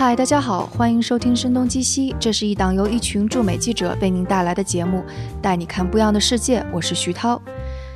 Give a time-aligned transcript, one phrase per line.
[0.00, 5.02] 嗨，大家好，欢迎收听《声东击西》，这是一档由一群驻美记者为您带来的节目，
[5.42, 6.64] 带你看不一样的世界。
[6.72, 7.42] 我是徐涛。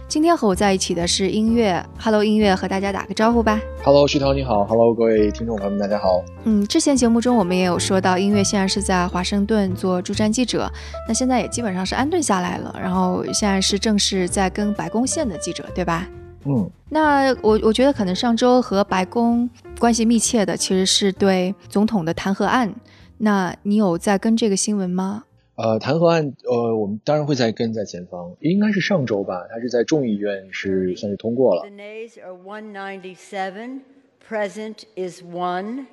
[0.09, 3.61] 今天和我在一起的是音乐，Hello，音乐和大家打个招呼吧。
[3.85, 6.21] Hello，徐涛你好，Hello，各位听众朋友们，大家好。
[6.43, 10.69] 嗯，之前节目中我们也有说到，音乐现在是在华盛顿做驻站记者，
[11.07, 16.09] 那现在也基本上是安顿下来了，然后现在是正式在跟白宫线的记者，对吧？
[16.45, 19.49] 嗯，那我我觉得可能上周和白宫
[19.79, 22.75] 关系密切的其实是对总统的弹劾案，
[23.19, 25.25] 那你有在跟这个新闻吗？
[25.55, 31.63] 呃，弹劾案，呃，我们当然会在跟在前方，应该是上周吧，他是在众议院是算是通过了。
[31.63, 33.81] The nays are one ninety seven,
[34.29, 35.87] Present is one.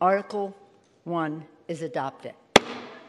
[0.00, 0.52] Article
[1.04, 2.34] one is adopted.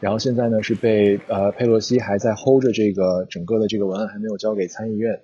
[0.00, 5.20] 然后现在呢是被呃佩洛西还在 hold 着这个整个的这个文案还没有交给参议院，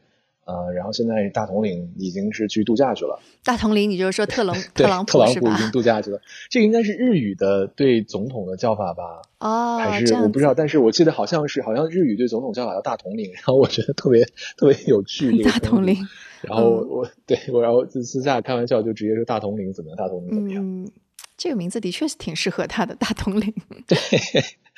[0.46, 5.50] 呃，然后现在大统领已经是去度假去了，大统领，你就是说特朗， 特朗特朗是吧？
[5.50, 9.22] 普已经度假去了，这个应该是日语的对总统的叫法吧？
[9.40, 14.24] 哦，还是我不知道，但是我记得好像是好像日语对总统叫法叫大统领，然后我觉得特别
[14.56, 15.42] 特别有趣。
[15.42, 15.96] 大统领，
[16.42, 20.64] 然后我我对我然后就私下开玩笑，就直接说大统领怎么样，大统领怎么样。
[20.64, 20.88] 嗯，
[21.36, 23.52] 这个名字的确是挺适合他的，大统领。
[23.88, 23.98] 对，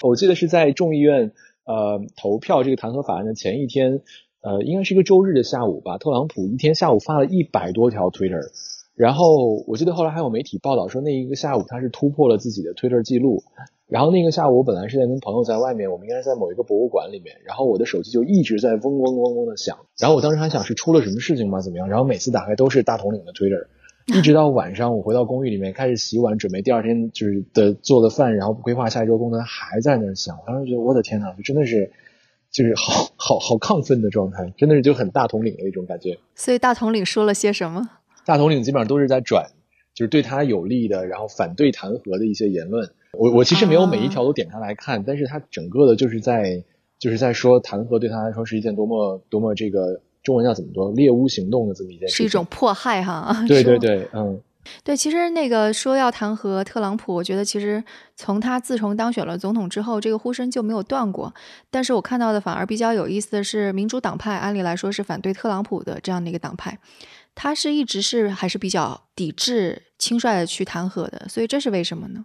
[0.02, 1.32] 我记得是在众议院
[1.64, 4.00] 呃投票这个弹劾法案的前一天，
[4.40, 8.50] 呃，应该是一个周日的下午吧，特朗普一天下午发了一百多条 Twitter，
[8.94, 13.42] 然后我记得后来还有媒体报道说那一个下午他是突破了自己的 Twitter 记录。
[13.88, 21.62] 然后那个下午，我本来是在跟朋友在外面，我们应该是在某一个博物馆里面，然后我的手机就一直在嗡嗡嗡嗡的响，然后我当时还想是出了什么事情吗？
[21.62, 21.88] 怎么样？
[21.88, 23.68] 然后每次打开都是大统领的 Twitter，
[24.14, 30.36] 一直到晚上我回到公寓里面开始洗碗，准备第二天就是的做的饭，然后规划下一周工作，还在那响。
[30.36, 31.90] 我当时觉得我的天呐，就真的是
[32.50, 36.18] 就是好好好亢奋的状态，真的是就很大统领的一种感觉。
[36.34, 37.88] 所以大统领说了些什么？
[38.24, 39.50] 大统领基本上都是在转，
[39.94, 42.90] 就是对他有利的，然后反对弹劾的一些言论。
[43.12, 46.62] 我我其实没有每一条都点开来看，但是他整个的就是在
[46.98, 52.16] 就是在说弹劾对他来说是一件多么多么这个中文叫怎么说猎巫行动的这么一件事情。
[52.16, 53.44] 是一种迫害哈。
[53.46, 54.40] 对对对，嗯。
[54.84, 57.82] 对，其实那个说要弹劾特朗普，我觉得其实
[58.16, 61.32] 从他自从当选了总统之后，这个呼声就没有断过。
[61.70, 66.78] 但是我看到的反而比较有意思的是，民主党派按理来说是反对特朗普的这样的一个党派，
[67.34, 72.24] 他是一直是还是比较抵制轻率的去弹劾的，所以这是为什么呢？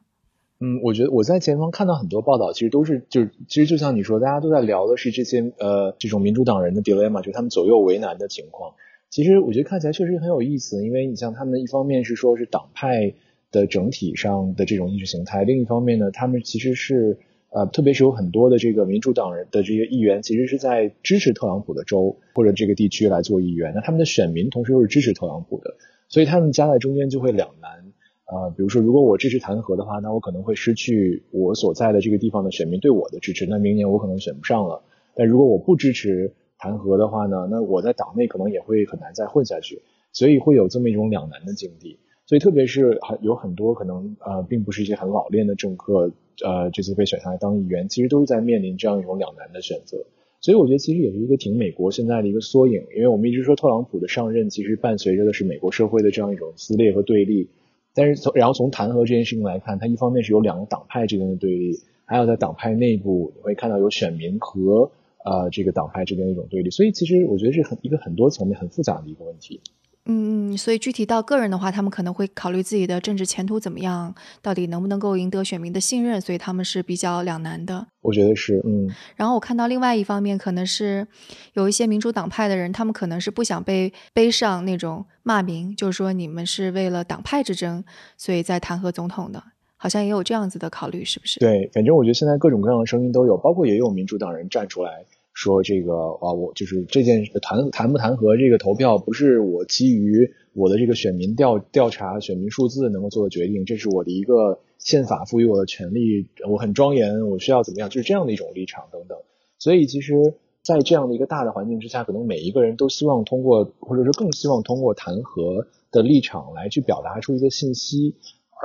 [0.60, 8.74] 嗯，我觉得我在前方看到很多报道，其实都是就是其实就像你说，大家都在聊的是这些呃这种民主党人的 dilemma，就是他们左右为难的情况。
[9.14, 13.14] 其实我觉得看起来确实很有意思，因为你像他们一方面是说是党派
[13.52, 17.20] 的整体上的这种意识形态，另一方面呢，他们其实是
[17.52, 25.76] 呃特别是有很多的这个民主党人的这些议员，其实是在支持特朗普的州或者这个地区来做议员，那他们的选民同时又是支持特朗普的，
[26.10, 27.94] 所以他们夹在中间就会两难。
[28.26, 34.82] 呃，比如说，如果我支持弹劾的话，那我可能会失去我所在的这个地方的选民对我的支持，那明年我可能选不上了。
[35.14, 39.82] 但如果我不支持弹劾的话呢，那我在党内可能也会很难再混下去，
[40.14, 42.00] 所以会有这么一种两难的境地。
[42.26, 46.10] 所以特别是很有很多可能呃，并不是一些很老练的政客，
[46.42, 50.06] 呃，这次被选上来当议员，其实都是在面临这样一种两难的选择。
[50.40, 57.50] 所以我觉得其实也是一个挺美国现在的一个缩影，因为我们一直说特朗普的上任其实伴随着的是美国社会的这样一种撕裂和对立。
[57.94, 64.92] 但是从然后从弹劾这件事情来看，它一方面是有两个党派之间的对立，还有在党派内部你会看到有选民和
[65.24, 69.62] 呃这个党派之间的一种对立，所以其实我觉得是很一个很多层面很复杂的一个问题。
[70.06, 77.88] 嗯嗯，所以具体到个人的话，他们可能会考虑自己的政治前途怎么样，到底能不能够赢得选民的信任，所以他们是比较两难的。
[78.02, 81.08] 我觉得是，嗯，然后我看到另外一方面，可能是
[81.54, 87.82] 有一些民主党派的人，他们可能是不想被背上那种骂名，就是说你们是为了党派之争，
[88.18, 89.42] 所以在弹劾总统的，
[89.84, 91.42] 好像也有这样子的考虑，是不是？
[91.42, 109.18] 对，反正我觉得现在各种各样的声音都有，包括也有民主党人站出来说这个啊，我就是这件弹弹不弹劾这个投票，不是我基于我的这个选民调调查选民数字能够做的决定，这是我的一个宪法赋予我的权利，我很庄严，我需要怎么样，就是这样的一种立场等等。
[109.60, 118.16] 所以其实，在这样的一个大的环境之下，可能每一个人都希望通过，或者说更希望通过弹劾的立场来去表达出一个信息，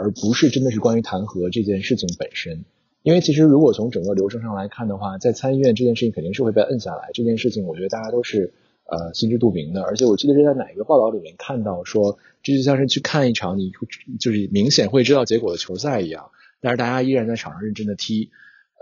[0.00, 2.64] 而不是真的是关于弹劾这件事情本身。
[3.02, 7.10] 因为其实如果从整个流程上来看的话，在参议院这件事情肯定是会被摁下来。
[7.14, 8.52] 这件事情我觉得大家都是
[8.84, 9.82] 呃心知肚明的。
[9.82, 13.72] 而且我记得是在哪一个报道里面看到说，这就像是去看一场你
[14.20, 16.30] 就是明显会知道结果的球赛一样，
[16.60, 18.30] 但是大家依然在场上认真的踢。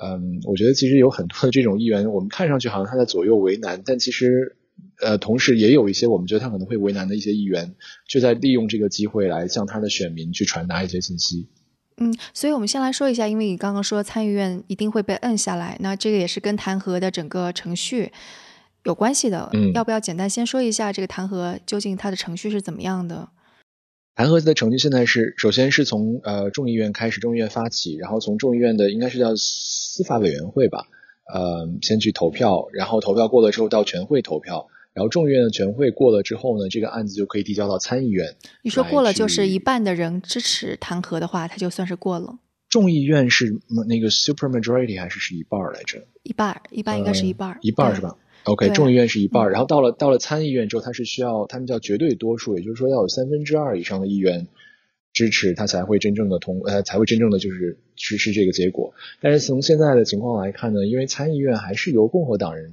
[0.03, 4.57] 嗯，我觉得其实有很多的这种议员，我们看上去好像他在左右为难，但其实
[5.01, 7.75] 呃同时也有一些我们觉得他可能会为难的一些议员，
[8.09, 11.49] 就在利用这个机会来向他的选民去传达一些信息。
[11.99, 18.13] 嗯，所以我们先来说一下，因为你刚刚说参议院一定会被摁下来，那这个也是跟弹劾的整个程序
[18.85, 19.49] 有关系的。
[19.55, 23.31] 嗯，要不要简单先说一下这个弹劾究竟它的程序是怎么样的？
[24.15, 30.87] 弹劾的程序现在是，首先是从呃众议院开始，众议院发起，然后从众议院的应该是叫司法委员会吧，
[31.33, 34.69] 呃，先去投票，然后投票过了之后到全会投票。
[34.93, 38.35] 然后众议院的全会过了之后呢，这个案子就可以递交到参议院。
[38.63, 42.39] 你说过了就是一半的人支持弹劾的话，它就算是过了。
[42.71, 46.03] 众议院是那个 super majority 还是是一半来着？
[46.23, 47.59] 一半，一半应该是一半。
[47.61, 54.49] 一半是吧？OK，众议院是一半，然后到了到了参议院之后，它是需要他们叫绝对多数，也就是说要有三分之二以上的议员
[55.17, 58.93] 支持，他才会真正的通呃才会真正的就是实施这个结果。
[59.23, 62.73] 但是从现在的情况来看呢，因为参议院还是由共和党人。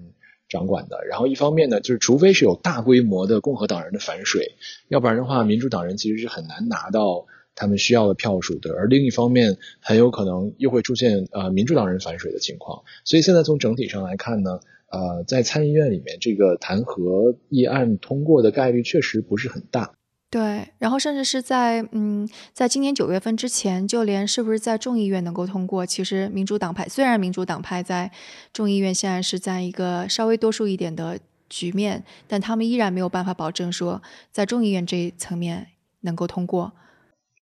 [0.49, 4.51] 掌管的，然后一方面呢，就是除非是有大规模的共和党人的反水，
[4.87, 7.25] 要不然的话，民主党人其实是很难拿到
[7.55, 8.71] 他们需要的票数的。
[8.75, 12.83] 而另一方面，很有可能又会出现呃民主党人反水的情况。
[13.03, 14.59] 所以现在从整体上来看呢，
[14.91, 19.95] 呃，在参议院里面，这个弹劾议案通过的概率确实不是很大。
[20.33, 28.11] 对，然后甚至是在嗯，在今年九月份之前，就连是不是在众议院能够通过，其实民主党派虽然民主党派在
[28.51, 31.19] 众议院现在是在一个稍微多数一点的
[31.49, 34.01] 局面，但他们依然没有办法保证说
[34.31, 35.67] 在众议院这一层面
[36.01, 36.73] 能够通过。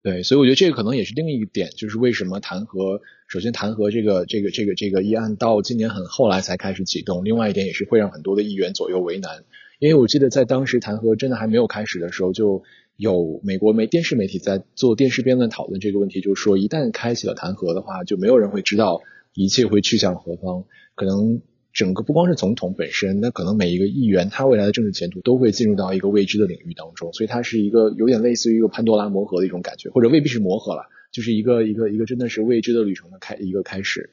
[0.02, 9.44] 对，所以我觉得这个可能也是另一点，就是为什么弹劾，首先弹劾这个这个这个这个议案到今年很后来才开始启动，另外一点也是会让很多的议员左右为难。
[9.78, 12.62] 因为我记得在当时弹劾真的还没有开始的时候，就
[12.96, 19.00] 有美国媒电视媒体在做电视辩论讨论这个问题，就是说一旦开启了弹劾的话，就没有人会知道
[19.34, 20.64] 一切会去向何方。
[20.96, 21.40] 可能
[21.72, 27.12] 整个不光是总统本身，那可能每一个议员他未来的政治前途都会进入到一个未知的领域当中。
[27.12, 30.82] 所以它是一个有点类似于一个潘多拉魔盒的一种感觉，或者未必是魔盒了，
[31.12, 34.10] 就是一个一个一个真的是未知的旅程的开一个开始。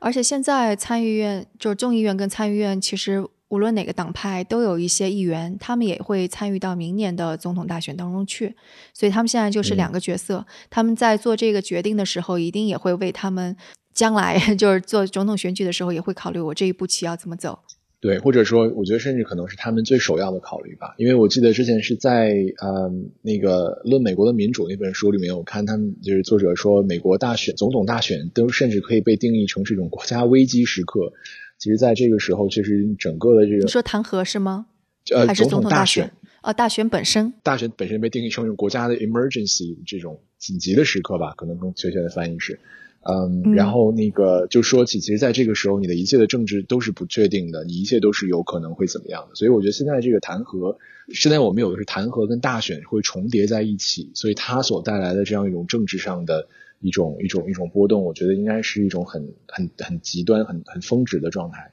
[0.00, 3.24] 而且现在参议院就是众议院跟参议院其实。
[3.48, 8.54] 无论哪个党派都有一些议员，他们也会参与到明年的总统大选当中去，
[8.92, 10.44] 所以他们现在就是两个角色。
[10.68, 13.56] 他们在做这个决定的时候，一定也会为他们
[13.94, 17.60] 将来 就是做总统选举的时候，也会考虑我这一步棋要怎么走。
[17.98, 20.94] 对，或者说，我觉得甚至可能是他们最首要的考虑吧。
[20.98, 22.90] 因为我记得之前是在呃
[23.22, 31.12] 那个《论美国的民主》那本书里面，我看他们就是作者说，美国大选、总统大选都甚至可以被定义成是一种国家危机时刻。
[31.58, 34.66] 其实，在这个时候，就是整个的这个你说弹劾是吗？
[35.14, 36.12] 呃，还是总统大选？
[36.42, 42.60] 哦，大选本身，大选本身被定义成一种国家的 emergency 这种紧急的时刻吧，可能更确切的翻译是，
[43.02, 49.34] 嗯，然后那个就说起，其实在这个时候，你的一切的政治都是不确定的，你一切都是有可能会怎么样的。
[49.34, 50.76] 所以，我觉得现在这个弹劾，
[51.14, 56.48] 现在我们有的是弹劾跟大选会重叠在一起，所以它所带来的这样一种政治上的。
[56.80, 61.72] 一种一种一种波动，我觉得应该是一种很很很极端、很很峰值的状态。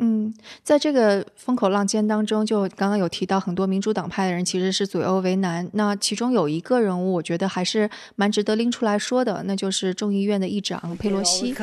[0.00, 5.70] 嗯，在这个风口浪尖当中，就刚刚有提到很多民主党派的人其实是左右为难。
[5.74, 11.54] 那其中有一个人物，我觉得还是蛮值得拎出来说的，那就是众议院的议长佩洛西。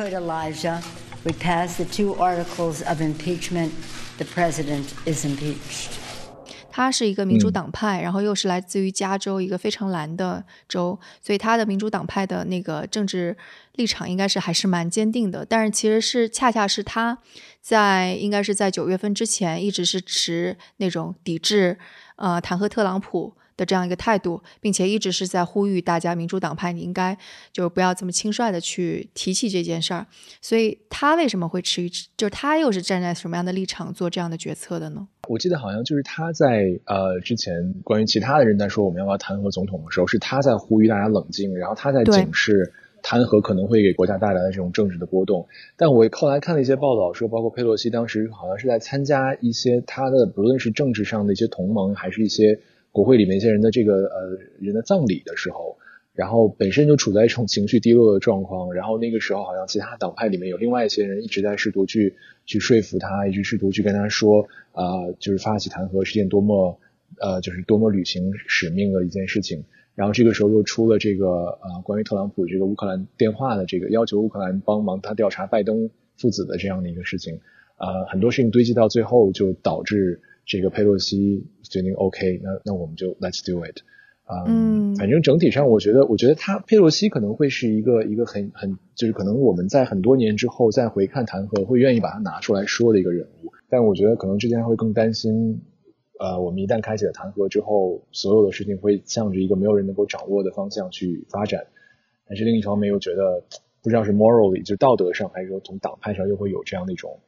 [1.24, 3.70] We pass the two articles of impeachment.
[4.18, 6.01] The president is impeached.
[6.72, 13.36] 他是一个民主党派，然后又是来自于加州一个非常蓝的州，所以他的民主党派的那个政治
[13.74, 15.44] 立场应该是还是蛮坚定的。
[15.44, 17.18] 但是其实是恰恰是他
[17.60, 21.78] 在应该是在九月份之前一直是持那种抵制
[22.16, 23.34] 呃弹劾特朗普。
[23.56, 27.16] 的这样一个态度，并且一直是在呼吁大家，民主党派你应该
[27.52, 30.06] 就不要这么轻率的去提起这件事儿。
[30.40, 35.06] 所以他为什么会持于，就是他又是站在什么样的立场做这样的决策的呢？
[35.28, 45.46] 我记得好像就是他在呃之前关于其他的人在说我们要不要弹劾总统的时候，是他在呼吁大家冷静，然后他在警示弹劾可能会给国家带来的这种政治的波动。
[45.76, 52.58] 但我后来看了一些报道说，包括佩洛西当时好像是在参加一些他的不论是政治上的一些同盟，还是一些。
[52.92, 55.78] 国会里面一些人的这个呃人的葬礼的时候，
[56.14, 66.78] 然后本身就处在一种情绪低落的状况，然后那个时候好像其他党派里面有另外一些人一直在试图去去说服他，一直试图去跟他说啊，就是发起弹劾是件多么
[67.18, 69.64] 呃就是多么履行使命的一件事情。
[69.94, 77.40] 然后这个时候又出了这个呃关于特朗普这个乌克兰电话的这个要求乌克兰帮忙他调查拜登父子的这样的一个事情，
[77.78, 80.20] 呃很多事情堆积到最后就导致。
[80.44, 83.78] 这个佩洛西决定 OK，那那我们就 Let's do it，
[84.24, 95.62] 啊，嗯，反正整体上我觉得，我觉得他佩洛西可能会是一个一个很很就是可能我们在很多年之后再回看弹劾会愿意把它拿出来说的一个人物，但我觉得可能之前会更担心，
[96.18, 101.66] 呃，我们一旦开启了弹劾之后，所有的事情会向着一个没有人能够掌握的方向去发展。
[102.26, 103.44] 但是另一方面又觉得
[103.82, 107.20] 不知道是 morally 就道德上，还是说从党派上又会有这样的一种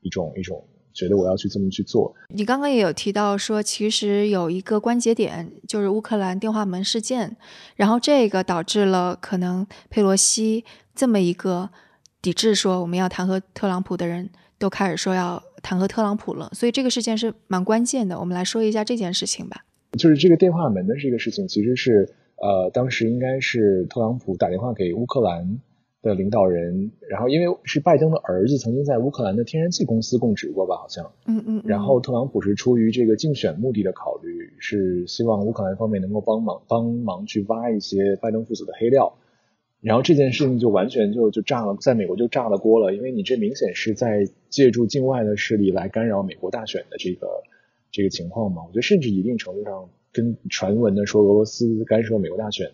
[0.00, 2.14] 一种一种觉得我要去这么去做。
[2.28, 7.36] 你刚刚也有提到说，其实有一个关节点就是乌克兰电话门事件，
[7.76, 11.70] 然后这个导致了可能佩洛西这么一个
[12.20, 18.18] 抵制说我们要弹劾特朗普的人都开始说要弹劾特朗普了，所以这个事件是蛮关键的。
[18.18, 19.64] 我们来说一下这件事情吧。
[19.98, 25.58] 就是这个电话门的这个事情，其实是呃，当时应该是特朗普打电话给乌克兰
[26.02, 39.14] 的领导人，然后因为是拜登的儿子曾经在乌克兰的天然气公司供职过吧，好像，嗯嗯，然后特朗普是出于这个竞选目的的考虑，是希望乌克兰方面能够帮忙帮忙去挖一些拜登父子的黑料，
[39.80, 47.28] 然后这件事情就完全就就炸了，在美国就炸了锅了，因为你这明显是在借助境外的势力来干扰美国大选的这个。
[47.94, 52.70] 这个情况嘛，我觉得甚至一定程度上跟传闻的说俄罗斯干涉美国大选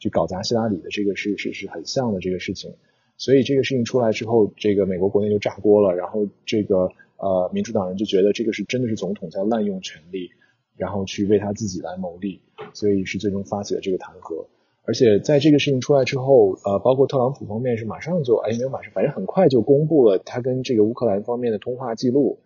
[0.00, 2.72] 去搞砸希拉里的这个是是是很像的这个事情，
[3.16, 10.30] 所以这个事情出来之后，这个美国国内就炸锅了，然后这个呃民主党人就觉得这个是真的是总统在滥用权力，
[10.76, 12.40] 然后去为他自己来谋利，
[12.72, 14.46] 所以是最终发起了这个弹劾，
[14.84, 22.38] 而且在这个事情出来之后，呃，包括特朗普方面是马上就哎没有马上，反正很快就公布了他跟这个乌克兰方面的通话记录。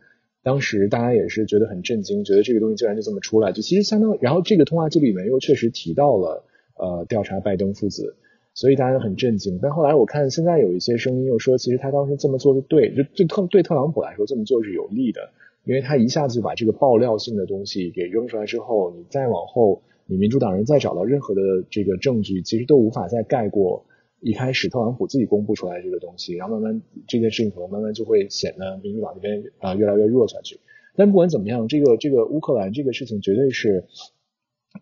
[0.43, 4.19] 当时大家也是觉得很震惊，觉得这个东西竟然就这么出来，就其实相当。
[4.21, 6.45] 然后这个通话记录里面又确实提到了
[6.77, 8.17] 呃调查拜登父子，
[8.55, 9.59] 所以大家很震惊。
[9.63, 15.31] 但后来我看现在有一些声音又说，其实他当时这么做是对，就对特对特朗普来说这么做是有利的，
[15.65, 21.41] 因为他一下子就把这个爆料性的东西给扔出来之后，你再往后，你民主党人再找到任何的
[21.71, 23.85] 这个证据，其实都无法再盖过。
[24.21, 30.59] 一开始特朗普自己公布出来这个东西，然后慢慢这件事情可能慢慢就会显得民主党这边啊越来越弱下去。
[30.97, 33.85] 但不管怎么样，这个这个乌克兰这个事情绝对是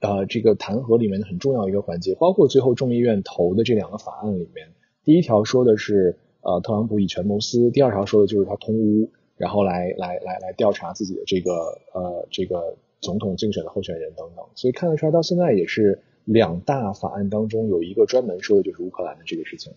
[0.01, 2.15] 呃这个弹劾里面的很重要一个环节。
[2.15, 4.69] 包括最后众议院投的这两个法案里面，
[5.05, 11.53] 第一条说的是呃特朗普以权谋私，第二条说的就是他通乌，然后来来来来调查自己的这个
[11.95, 14.45] 呃这个总统竞选的候选人等等。
[14.55, 16.03] 所以看得出来，到现在也是。
[16.25, 19.73] 两大法案当中有一个专门说的就是乌克兰的这个事情。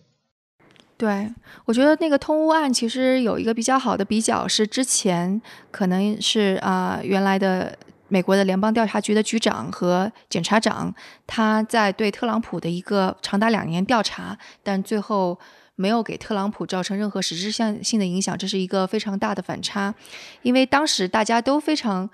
[0.96, 1.28] 对，
[1.64, 5.42] 我觉得那个通乌案其实有一个比较好的比较是之前
[5.72, 7.76] 可能是啊原来的
[8.08, 10.94] 美国的联邦调查局的局长和检察长
[11.26, 15.38] 他在对特朗普的一个长达两年调查，但最后
[15.74, 19.94] 没有给特朗普造成任何实质性性的影响，这是一个非常大的反差，
[20.42, 22.08] 因为当时大家都非常。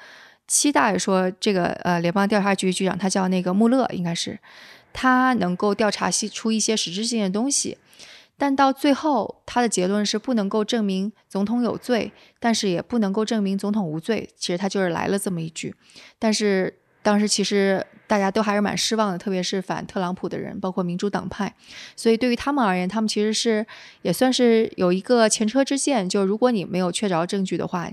[0.49, 4.39] 期待说这个呃联邦调查局局长他叫那个穆勒，应该是
[4.93, 7.79] 他能够调查出一些实质性的东西，
[8.43, 14.29] 但到最后他的结论是不能够证明总统有罪，但是也不能够证明总统无罪。
[14.37, 15.73] 其实他就是来了这么一句，
[16.19, 21.55] 但是当时其实大家都还是蛮失望的，特别是反特朗普的人，包括民主党派。
[21.95, 23.65] 所以对于他们而言，他们其实是
[24.03, 27.89] 也算是有一个前车之鉴，就如果你没有确凿证据的话。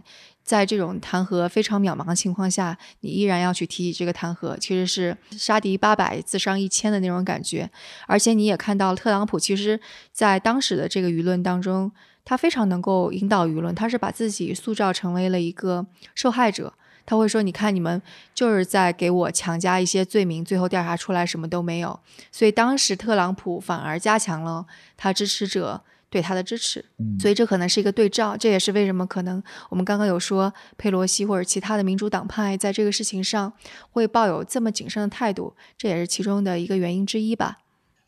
[0.50, 7.70] 在这种弹劾非常渺茫的情况下，你依然要去提起这个弹劾，其实是杀敌八百自伤一千的那种感觉。
[8.08, 9.80] 而且你也看到，特朗普其实
[10.12, 11.92] 在当时的这个舆论当中，
[12.26, 16.74] 他非常能够引导舆论，他是把自己塑造成为了一个受害者。
[17.06, 18.02] 他会说：“你看，你们
[18.34, 22.00] 就是在给我强加一些罪名，最后调查出来什么都没有。”
[22.34, 24.66] 所以当时特朗普反而加强了
[24.98, 25.84] 他支持者。
[26.10, 26.84] 对他的支持，
[27.20, 33.54] 所以这可能是一个对照，这也是为什么可能我们刚刚有说佩洛西或者其他的民主党派在这个事情上
[33.92, 37.60] 会抱有这么谨慎的态度，这也是其中的一个原因之一吧。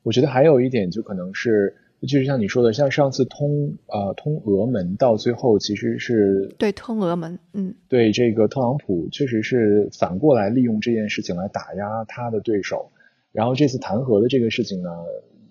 [0.01, 12.91] 我觉得还有一点就可能是，就是像你说的，像上次通呃通俄门到最后其实是对通俄门，嗯，对这个特朗普确实是反过来利用这件事情来打压他的对手，
[13.31, 14.89] 然后这次弹劾的这个事情呢。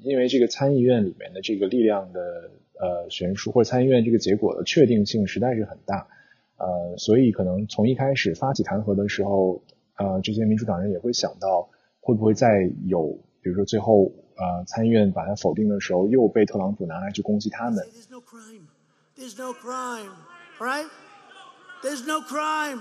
[0.02, 6.08] 因为这个参议院里面的这个力量的呃悬殊，或者参议院这个结果的确定性实在是很大，
[6.56, 9.62] 呃，所以可能从一开始发起弹劾的时候，
[9.96, 17.84] 呃，这些民主党人也会想到会不会再有，比如说最后呃参议院把它否定的时候，又被特朗普拿来去攻击他们。
[17.84, 18.66] There's no crime.
[19.16, 20.12] There's no crime.
[20.58, 20.88] Right?
[21.82, 22.80] There's no crime.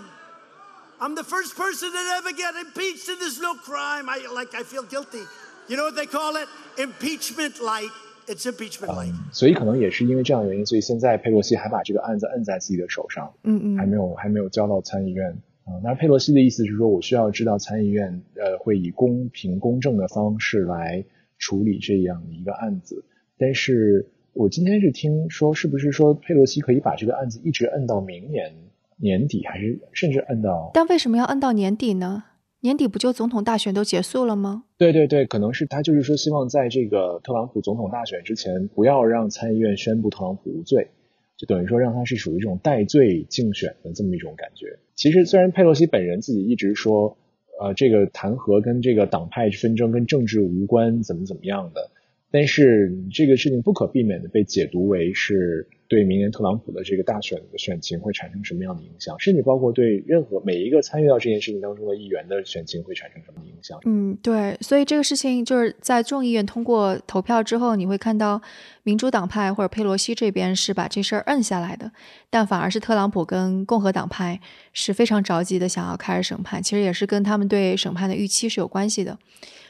[0.99, 4.09] I'm the first person that ever get impeached, and there's no crime.
[4.09, 5.23] I like I feel guilty.
[5.69, 6.47] You know what they call it?
[6.77, 7.91] Impeachment light.
[8.27, 9.13] It's impeachment light.
[9.31, 15.29] 所以可能也是因为这样的原因，所以现在佩洛西还把这个案子摁在自己的手上，嗯嗯，还没有还没有交到参议院。
[15.65, 21.05] 啊，那佩洛西的意思是说，我需要知道参议院呃会以公平公正的方式来
[21.37, 23.05] 处理这样的一个案子。
[23.37, 28.51] 但是我今天是听说，是不是说佩洛西可以把这个案子一直摁到明年
[28.97, 30.71] 年底，还是甚至摁到？
[30.73, 32.23] 但为什么要摁到年底呢？
[32.61, 34.65] 年底不就总统大选都结束了吗？
[34.77, 40.89] 对对对，可能是他就是说希望在这个特朗普总统大选之前，不要让参议院宣布特朗普无罪，
[41.37, 44.79] 就等于说让他是属于这种代罪竞选的这么一种感觉。
[44.95, 47.17] 其实虽然佩洛西本人自己一直说，
[47.61, 51.91] 呃，这个弹劾跟这个党派纷争跟政治无关，怎么怎么样的，
[52.29, 55.67] 但是这个事情不可避免的被解读为是。
[55.89, 59.19] 对明年特朗普的这个大选的选情会产生什么样的影响？
[59.19, 63.79] 甚至包括对任何每一个参与到这件事情当中的议员的选情会产生什么影响？
[63.85, 68.39] 嗯，对，所以这个事情就是在众议院通过投票之后，你会看到
[68.83, 71.91] 民主党派或者佩洛西这边是把这事儿摁下来的，
[72.29, 74.39] 但反而是特朗普跟共和党派
[74.71, 76.61] 是非常着急的想要开始审判。
[76.61, 79.17] 其实也是跟他们对审判的预期是有关系的。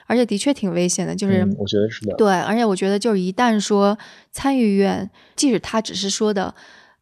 [0.10, 2.16] 而且的确挺危险的，就是我觉得是的。
[2.16, 3.96] 对，而且我觉得就是一旦说
[4.32, 6.56] 参议院，即使他只是说的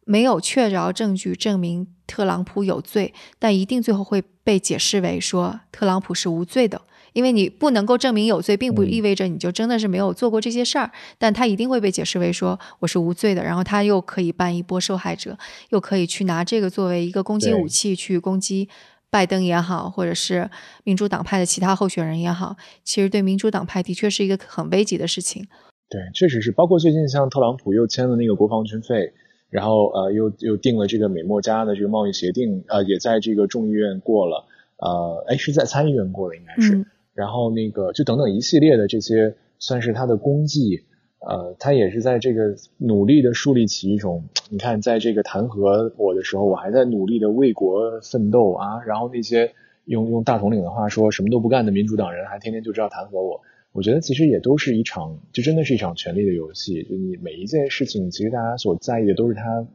[0.04, 6.82] 没有确凿证据证明特朗普有罪，但一定最后会被解释为说特朗普是无罪的，
[7.14, 15.38] 因为你不能够证明有罪，并不意味着你就真的是没有做过这些事儿，但他一定会被解释为说我是无罪的，然后他又可以办一波受害者，
[15.70, 18.68] 又可以去拿这个作为一个攻击武器去攻击。
[19.10, 20.50] 拜登也好，或者是
[20.84, 25.46] 民主党派的其他候选人也好，其实对民主党派的确是一个很危急的事情。
[25.88, 26.52] 对，确实是。
[26.52, 29.12] 包括最近像特朗普又签了那个国防军费，
[29.48, 34.44] 然后呃又又定了这个美墨加的这个贸易协定，呃也在这个众议院过了，
[34.76, 36.84] 呃哎是在参议院过了应该是，
[37.14, 40.84] 然后那个就等等一系列的这些算是他的功绩。
[41.20, 48.82] 呃，他也是在这个努力的树立起一种，你看，在这个弹劾我的时候，我还在努力的为国奋斗啊。
[48.86, 49.52] 然后那些
[49.84, 53.40] 用用大统领的话说，什么都不干的民主党人，还天天就知道弹劾我。
[53.72, 56.84] 我觉得其实也都是一场，就真的是一场权力的游戏。
[56.84, 59.66] 就你每一件事情，其实大家所在意的都是他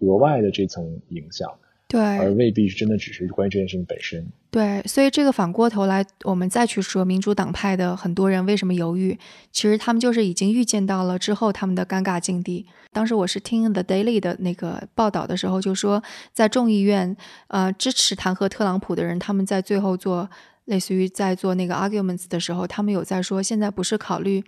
[0.00, 1.50] 额外的这层影响。
[1.90, 4.24] 对，而未必是真的只是关于这件事情本身。
[4.48, 9.18] 对，所以这个反过头来，我们再去说民主党派的很多人为什么犹豫，
[9.50, 12.64] 其实他们就是已经预见到了之后他们的尴尬境地。
[12.92, 16.00] 当时我是听 The Daily 的那个报道的时候，就说
[16.32, 17.16] 在众议院，
[17.48, 20.30] 呃，支持弹劾特朗普的人，他们在最后做
[20.66, 24.44] 类似于在做那个 arguments 的时候，他们有在说，现在不是考虑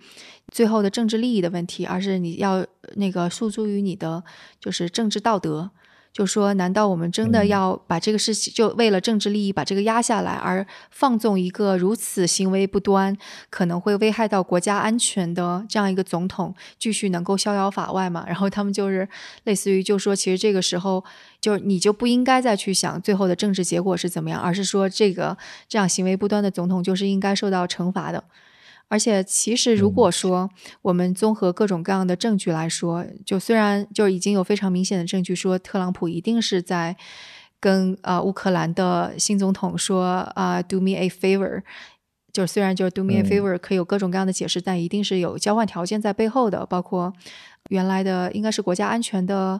[0.47, 4.23] 最后的政治利益的问题，而是你要那个诉诸于你的
[4.61, 5.71] 就是政治道德。
[6.13, 13.17] 就说，难道我们真的要把这个事情就为了政治利益把这个压下来，而放纵一个如此行为不端、
[13.49, 18.23] 可能会危害到国家安全的这样一个总统继续能够逍遥法外吗？
[18.29, 19.09] 然后他们就是
[19.45, 21.03] 类似于就说，其实这个时候
[21.41, 25.35] 就你就不应该再去想最后的政治结果是怎么样，而是说这个
[25.67, 28.23] 这样行为不端的总统就是应该受到惩罚的。
[28.93, 30.47] 而且，其实如果说
[30.83, 36.95] 我们综合各种各样的证据来说，就虽然就已经有非常明显的证据说特朗普一定是在
[37.59, 41.63] 跟呃乌克兰的新总统说啊，do me a favor，
[42.31, 47.11] 就虽然就是 do me a favor 可以有各种各样的解释，但一定是有交换条件在背后的，包括
[47.69, 49.59] 原来的应该是国家安全的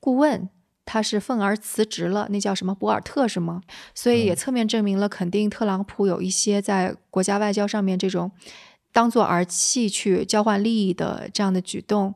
[0.00, 0.48] 顾问，
[0.84, 3.62] 他是愤而辞职了，那叫什么博尔特是吗？
[3.94, 8.32] 所以也侧面证明了肯定特朗普有一些在国家外交上面这种。
[8.92, 12.14] 当做儿戏去交换利益的这样的举动，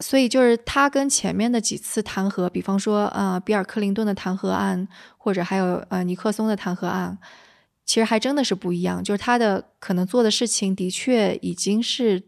[0.00, 4.86] 所以就是他跟前面的几次弹劾，比方说呃比尔克林顿的弹劾案，
[5.16, 7.16] 或者还有呃尼克松的弹劾案，
[7.86, 9.02] 其实还真的是不一样。
[9.02, 12.22] 就是他的可能做的事情，的确已经是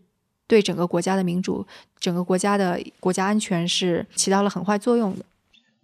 [0.47, 1.67] 对整个国家的民主、
[1.99, 5.25] 整个国家的国家安全是起到了很坏作用的。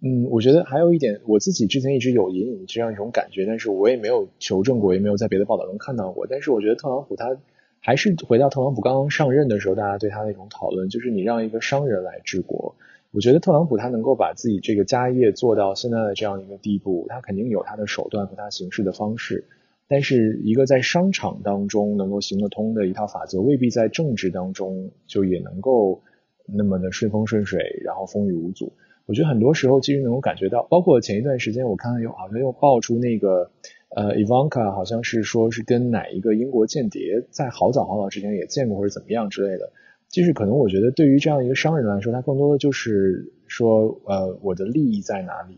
[0.01, 6.25] 嗯，我觉得还有一点，我自己之前一直有隐隐这样一种感觉，但是我也没有求证过，也没有在别的报道中看到过。
[6.27, 7.37] 但是我觉得特朗普他。
[7.79, 12.75] 还是回到特朗普刚刚上任的时候，大家对他那种讨论，就是你让一个商人来治国。
[13.11, 19.45] 我觉得特朗普他能够把自己这个家业做到现在的这样一个地步，他肯定有他的手段和他行事的方式。
[19.87, 26.03] 但是一个在商场当中能够行得通的一套法则，未必在政治当中就也能够
[26.45, 28.73] 那么的顺风顺水，然后风雨无阻。
[29.05, 33.49] 我觉得很多时候其实能够感觉到，包括前一段时间我看到有好像又爆出那个。
[33.89, 39.71] 呃，Ivanka 好像是说是跟哪一个英国间谍在好早好早之前也见过或者怎么样之类的。
[40.09, 45.57] 其实可能我觉得对于这样一个商人来说，他更多的就是说，呃，我的利益在哪里，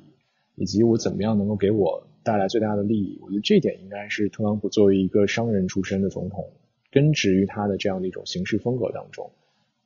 [0.56, 3.20] 以及我怎么样能够给我带来最大的利益。
[3.22, 6.50] 我觉得这点应该是特朗普作为一个商人出身的总统，
[6.92, 9.32] 根植于他的这样的一种行事风格当中。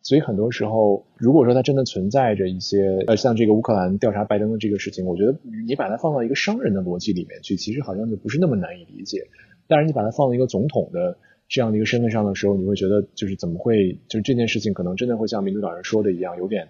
[0.04, 5.34] 所以很多时候，如果说它真的存在着一些，呃，像这个乌克兰调查拜登的这个事情，我觉得
[5.66, 9.26] 你把它放到一个商人的逻辑里面去，其实好像就不是那么难以理解。
[9.66, 16.68] 但是你把它放到一个总统的这样的一个身份上的时候，你会觉得就是怎么会，就是这件事情可能真的会像民主党人说的一样，有点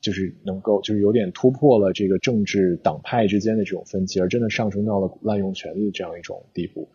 [0.00, 6.88] 就是能够就是有点突破了这个政治党派之间的这种分歧，而真的上升到了滥用权力这样一种地步。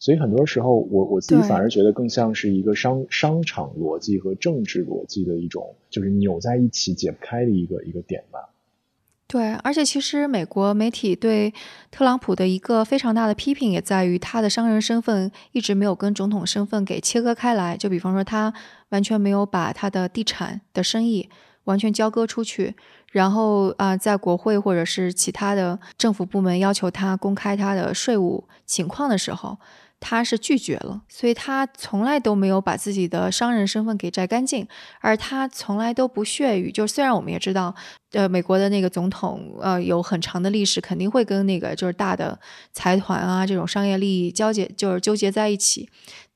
[0.00, 8.38] 所以很多时候，我我自己反而觉得更像是一个商商场逻辑和政治逻辑的一种，就是扭在一起解不开的一个一个点吧。
[9.26, 11.52] 对，而且其实美国媒体对
[11.90, 17.76] 特朗普的一个非常大的批评，也在于他的商人身份一直没有跟总统身份给切割开来。
[17.76, 18.54] 就比方说，他
[18.90, 21.28] 完全没有把他的地产的生意
[21.64, 22.74] 完全交割出去，
[23.12, 29.58] 然后啊，在国会或者是其他的政府部门要求他公开他的税务情况的时候。
[30.00, 34.66] 他是拒绝了，所以他从来都没有把自己的商人身份给摘干净，
[35.00, 37.74] 而他从来都不屑于，就虽然我们也知道，
[38.12, 42.38] 呃，美国的那个总统，呃，有很长的历史，肯定会跟那个就是大的
[42.72, 45.88] 财团啊这种商业利益交结，就是纠结在一起，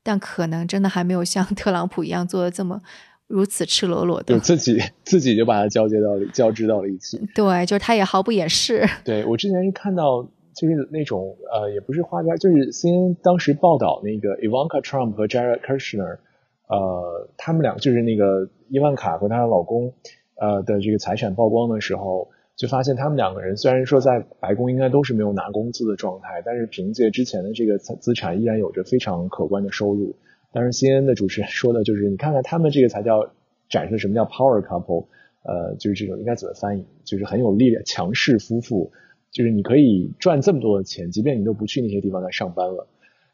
[0.03, 2.81] 但可能真的还没有像特朗普一样做的这么
[3.27, 8.85] 如此赤裸裸的，自己自己就把它交接到交织到了一起，对，就是他也毫不掩饰。
[9.05, 10.27] 对我之前是看到。
[10.55, 16.19] 就是那种呃，也不是花边，就是 C N 当时报道那个 Ivanka Trump 和 Jared Kushner，
[16.67, 19.93] 呃，他们俩就是那个伊万卡和她的老公
[20.35, 30.15] 呃的这个财产曝光的时候，就发现他们两个人虽然说在白宫应该都是没有拿工资的状态，但是凭借之前的这个资产依然有着非常可观的收入。
[30.51, 33.31] 但是 CNN 的主持人说的就是，你看看他们这个才叫
[33.69, 35.07] 展示什么叫 power couple，
[35.43, 38.91] 呃，就是这种应该怎么翻译，就是很有力量、强势夫妇。
[39.33, 42.87] 就是你可以赚这么多的钱，即便你都不去那些地方再上班了。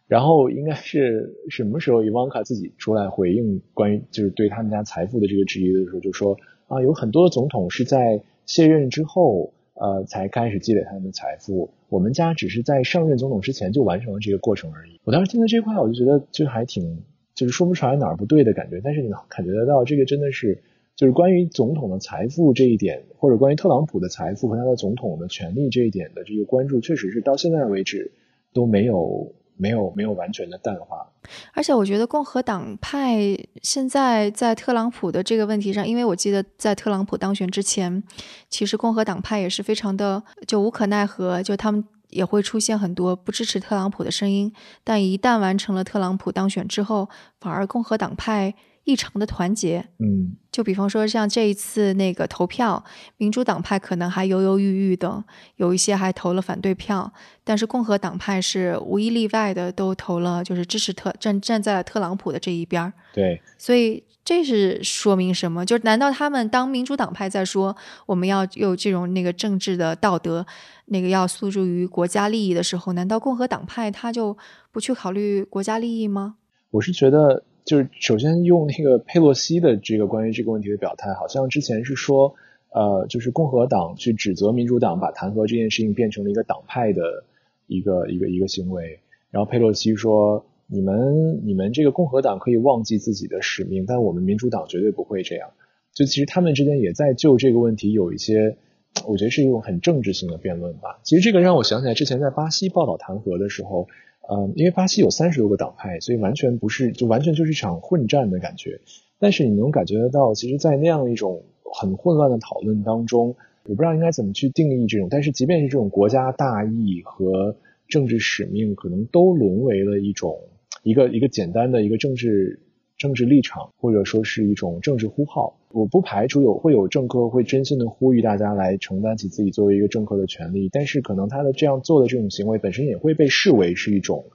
[0.07, 14.99] 然后应该是什么时候伊万卡自己出来回应关于就是对他们家财富的这个质疑的时候，就说啊，有很多总统是在卸任之后呃才开始积累他们的财富，我们家只是在上任总统之前就完成了这个过程而已。
[15.03, 17.03] 我当时听到这话，我就觉得就还挺
[17.35, 20.63] 就是说不出来哪儿不对的感觉，但是你能感觉得到这个真的是。
[20.99, 28.12] 就是关于总统的财富这一点，或者关于特朗普的财富和他的总统的权利这一点的这个关注，确实是到现在为止
[28.51, 31.09] 都没有没有没有完全的淡化。
[31.53, 33.17] 而且我觉得共和党派
[33.62, 38.03] 现在在特朗普的这个问题上，因为我记得在特朗普当选之前，
[38.49, 44.51] 其实共和党派也是非常的就无可奈何，就他们也会出现很多不支持特朗普的声音。
[44.83, 47.07] 但一旦完成了特朗普当选之后，
[47.39, 48.53] 反而共和党派。
[48.89, 52.84] 异常的团结，嗯，就比方说像这一次那个投票，
[53.17, 55.23] 民主党派可能还犹犹豫豫的，
[55.58, 62.91] 有一些还投了反对票，但是共和党派是无一例外的都投了，就是支持特站站在了特朗普的这一边儿。
[63.13, 65.63] 对，所以这是说明什么？
[65.63, 70.43] 就是难道他们当民主党派在说我们要有这种那个政治的道德，
[70.86, 74.36] 那个要诉诸于国家利益的时候，难道共和党派他就
[74.71, 76.38] 不去考虑国家利益吗？
[76.71, 77.45] 我是觉得。
[77.65, 82.33] 就是首先用那个佩洛西的这个关于这个问题的表态，好像之前是说，
[82.71, 87.25] 呃，就是共和党去指责民主党把弹劾这件事情变成了一个党派的
[87.67, 88.99] 一个一个一个行为。
[89.29, 95.51] 然后佩洛西说，你们你们这个共和党可以忘记自己的使命，但我们民主党绝对不会这样。
[95.93, 98.57] 就其实他们之间也在就这个问题有一些，
[99.05, 100.99] 我觉得是一种很政治性的辩论吧。
[101.03, 103.87] 其实这个让我想起来之前在巴西报道弹劾的时候。
[104.31, 108.79] 嗯，因为巴西有三十多个党派，所以完全不是，就完全就是一场混战的感觉。
[109.17, 115.07] 但是你能感觉得到，其实，在那样一种很混乱的讨论当中，我不知道应该怎么去定义这种。
[115.09, 117.55] 但是，即便是这种国家大义和
[117.87, 120.39] 政治使命，可能都沦为了一种
[120.83, 122.59] 一个一个简单的一个政治。
[122.99, 134.25] 政治立场，或者说是一种政治呼号，我不排除有会有政客会真心的呼吁大家来承担起自己作为一个政客的权利，但是可能他的这样做的这种行为本身也会被视为是一种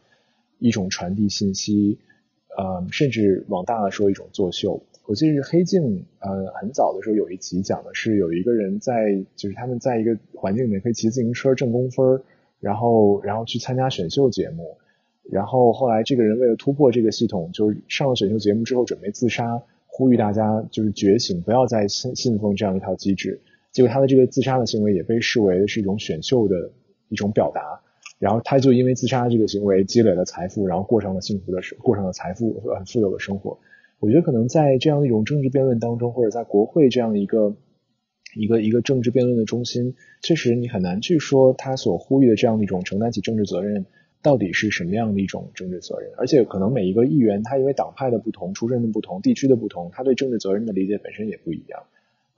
[0.58, 1.98] 一种传递信息，
[2.56, 4.82] 呃，甚至往大了说一种作秀。
[5.06, 5.82] 我记得是《黑镜》
[6.20, 12.22] 呃很早的时候有一集讲的是有一个人在就是他们在一个环境里面可以骑自行车挣工分，
[12.60, 14.78] 然后然后去参加选秀节目。
[15.30, 23.40] 然后后来这个人为了突破这个系统，就是上了选秀节目之后准备自杀，呼吁大家就是觉醒，不要再信信奉这样一套机制。
[23.72, 26.70] 结果他的这个自杀的行为也被视为是一种选秀的
[27.08, 27.80] 一种表达。
[28.20, 33.58] 然后他就因为自杀这个行为积累了财富，然后过上了幸福的生，过上了财富很富有的生活。
[33.98, 37.56] 我觉得可能在这样的一种政治辩论当中，或者在国会这样一个
[38.36, 43.84] 一个一个政治辩论的中心，确实你很难去说他所呼吁的这样的一种承担起政治责任。
[44.24, 46.10] 到底是什么样的一种政治责任？
[46.16, 51.82] 而且可能每一个议员，他因为党派的不同、出身的不同、地区的不同，他对政治责任的理解本身也不一样。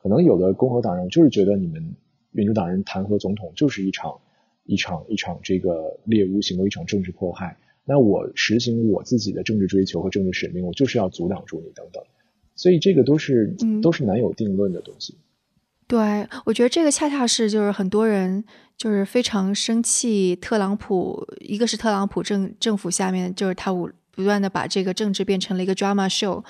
[0.03, 1.95] 可能有的共和党人就是觉得你们
[2.33, 4.19] 民主党人弹劾总统就是一场
[4.65, 7.57] 一场一场这个猎巫行为，一场政治迫害。
[7.85, 12.03] 那我实行我自己的政治追求和政治使命，我就是要阻挡住你等等。
[12.57, 15.15] 所以这个都是都是难有定论的东西。
[15.87, 18.45] 对，我觉得这个恰恰是就是很多人
[18.77, 26.43] 就是非常生气，特朗普一个是特朗普政政府下面就是他不不断的把这个政治变成了一个 drama show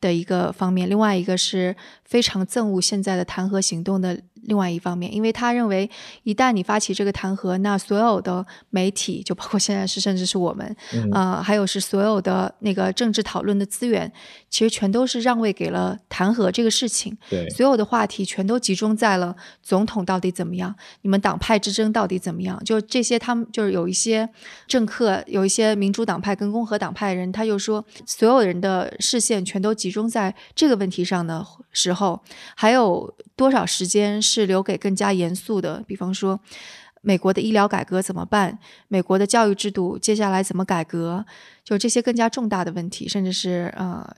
[0.00, 4.20] 的一个方面，另外一个是非常憎恶现在的弹劾行动的。
[4.50, 5.88] 另外一方面，因为他认为，
[6.24, 10.76] 一旦你发起这个弹劾，那所有的媒体，就包括现在是甚至是我们，
[11.12, 14.12] 啊，还有是所有的那个政治讨论的资源，
[14.50, 17.16] 其实全都是让位给了弹劾这个事情。
[17.30, 22.60] 对，所有的话题全都集中在了总统到底怎么样，你们党派之争到底怎么样？
[22.64, 24.28] 就这些，他们就是有一些
[24.66, 32.20] 政客，有一些民主党派跟共和党派人，他就说，所有人的视线全都集中在这个问题上的时候，
[32.56, 34.20] 还有多少时间？
[34.20, 36.40] 是是留给更加严肃的，比方说，
[37.02, 38.58] 美国的医疗改革怎么办？
[38.88, 41.24] 美国的教育制度接下来怎么改革？
[41.62, 44.08] 就这些更加重大的问题，甚至是呃。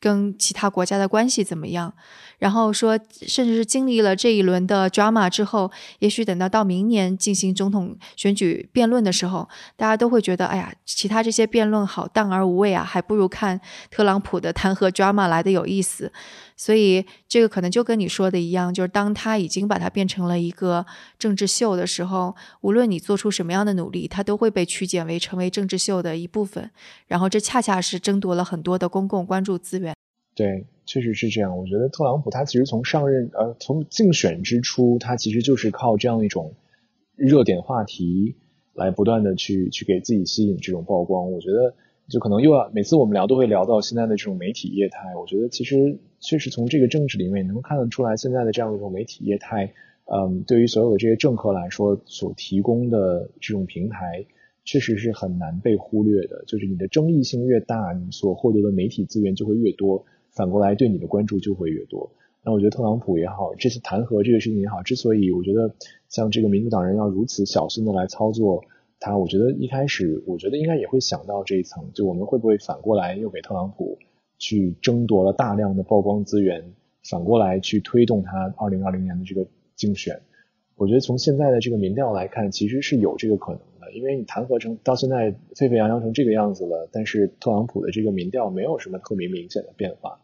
[0.00, 1.92] 跟其他国家的关系怎么样？
[2.38, 13.60] 然后说，甚至是经历了这一轮的 drama 之后，也许等到到明年进行总统选举辩论的时候，大家都会觉得，哎呀，其他这些辩论好淡而无味啊，还不如看
[13.90, 16.12] 特朗普的弹劾 drama 来的有意思。
[16.58, 20.84] 所以，这个可能就跟你说的一样，就是当他已经把它变成了一个
[21.16, 26.68] 政治秀的时候，无论你做出什么样的努力，它都会被曲解为成为政治秀的一部分。
[27.06, 29.94] 然后，这恰恰是争夺了很多的公共关注资源。
[30.34, 31.56] 对，确实是这样。
[31.56, 36.54] 我觉得特朗普他其实从上任，呃，从竞选之初，他其实就是靠这样一种
[37.14, 38.36] 热点话题
[38.74, 41.30] 来不断的去去给自己吸引这种曝光。
[41.30, 41.74] 我觉得
[42.08, 45.14] 就可能又要每次我们聊都会聊到现在的这种媒体业态。
[45.14, 49.72] 我觉得其实确实从这个政治里面能看得出来，现在的这样一种媒体业态，
[50.06, 54.24] 嗯，对于所有的这些政客来说，所提供的这种平台
[54.64, 56.44] 确实是很难被忽略的。
[56.46, 60.04] 就是你的争议性越大，你所获得的媒体资源就会越多。
[60.30, 62.10] 反过来对你的关注就会越多。
[62.44, 65.74] 那我觉得特朗普也好，这次弹劾这个事情也好，之所以我觉得
[66.08, 68.64] 像这个民主党人要如此小心的来操作
[69.00, 73.98] 他，我觉得一开始我觉得应该也会想到这一层，就我们会不会反过来又给特朗普
[74.38, 76.72] 去争夺了大量的曝光资源，
[77.08, 80.20] 反过来去推动他二零二零年的这个竞选。
[80.76, 90.20] 我觉得从现在的这个民调来看，其实是有这个可能的，因为你弹劾成到现在沸沸扬扬成这个样子了，但是特朗普的这个民调没有什么特别明显的变化。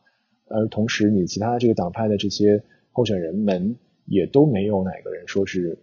[0.46, 5.78] 而同时，你其他这个党派的这些候选人们也都没有哪个人说是，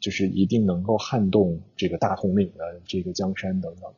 [0.00, 3.90] 就是一定能够撼动这个大统领的这个江山等等。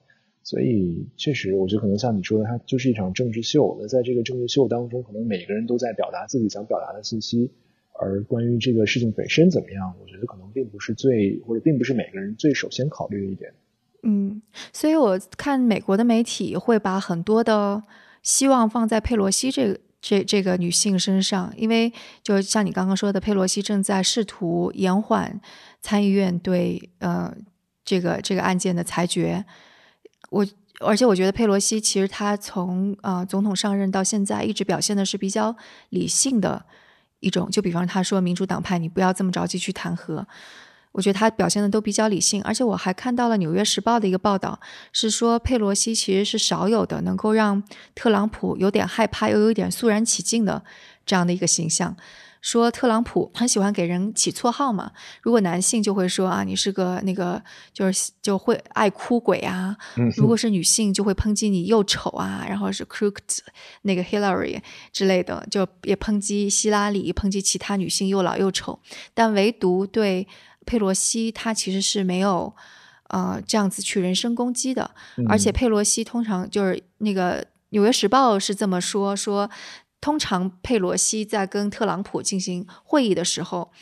[0.42, 3.76] 所以，确实，我觉得可能像你说的，它就是一场政治秀。
[3.80, 7.50] 那在这个政治秀当中，可能每个人都在表达自己想表达的信息，
[7.92, 13.52] 而关于这个事情本身怎么样，我觉得可能并不是最，或者并不是每个人最首先考虑的一点。
[14.04, 14.40] 嗯，
[14.72, 17.82] 所以我看美国的媒体会把很多的
[18.22, 19.80] 希望放在佩洛西这个。
[20.00, 25.40] 这这个女性身上，因为就像你刚刚说的，佩洛西正在试图延缓
[25.80, 27.34] 参议院对呃
[27.84, 29.44] 这个这个案件的裁决。
[30.30, 30.46] 我
[30.80, 35.56] 而且我觉得佩洛西其实她从呃总统上任到现在，一直表现的是比较
[35.88, 36.66] 理性的
[37.20, 37.50] 一种。
[37.50, 40.24] 就比方他说，民主党派你不要这么着急去弹劾。
[40.96, 44.58] 我觉得他表现的都比较理性，而且我还看到了《纽约时报》的一个报道，
[44.92, 47.62] 是说佩洛西其实是少有的能够让
[47.94, 50.64] 特朗普有点害怕又有一点肃然起敬的
[51.04, 51.94] 这样的一个形象。
[52.40, 57.42] 说特朗普很喜欢给人起绰号嘛，如果男性就会说啊，你是个那个
[57.74, 59.76] 就是就会爱哭鬼啊；
[60.16, 63.40] 如果是女性就会抨击你又丑啊，然后是 crooked
[63.82, 68.80] 那个 Hillary 之类的，就也抨击希拉里，抨击其他女性又老又丑，
[69.12, 70.26] 但唯独对。
[70.66, 72.54] 佩洛西他其实是没有，
[73.08, 74.90] 呃，这样子去人身攻击的，
[75.28, 79.48] 而且佩洛西通常就是那个《纽约时报》是这么说说，
[80.00, 83.72] 通常佩洛西在跟特朗普进行会议的时候，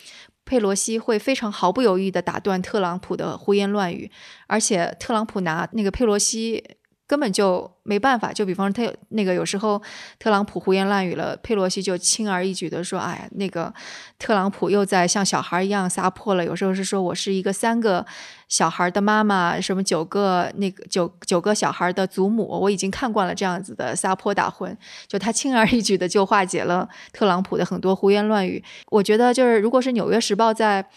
[0.44, 4.10] 佩洛西会非常毫不犹豫的打断特朗普的胡言乱语，
[4.46, 6.62] 而且特朗普拿那个佩洛西。
[7.06, 9.80] 根本就没办法，就比方说他那个有时候
[10.18, 13.72] 特朗普胡言乱语了，佩洛西就轻而易举的说：“哎呀，那个
[14.18, 18.04] 特朗普又在像小孩一样撒泼了。”有时候是说我是一个三个
[18.48, 24.74] 小孩的妈妈，什么九个那个九九个小孩的祖母，我已经看惯了这样子的撒泼打混。
[25.06, 28.64] 就他轻而易举的就化解了特朗普的很多胡言乱语。
[28.88, 30.88] 我觉得就是如果是《纽约时报》在。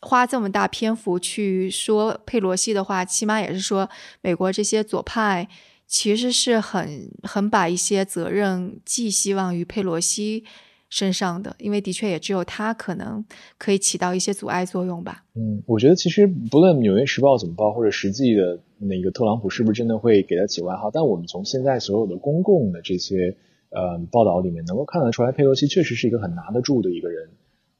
[0.00, 3.88] 花这么大篇幅去说佩洛西的话，起码也是说
[4.20, 5.48] 美国这些左派
[5.86, 10.44] 其实是很很把一些责任寄希望于佩洛西
[10.88, 13.24] 身上的，因为的确也只有他可能
[13.58, 15.24] 可以起到一些阻碍作用吧。
[15.34, 23.36] 嗯，我觉得其实不论《纽约时报》怎么报，或者实际的那个特朗普是不是真的会给他起外号，但我们从现在所有的公共的这些
[23.70, 27.30] 呃报道里面能够看得出来，佩洛西确实是一个很拿得住的一个人。